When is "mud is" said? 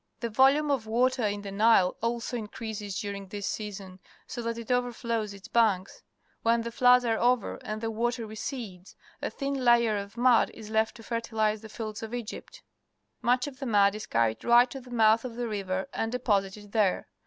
10.17-10.71, 13.67-14.07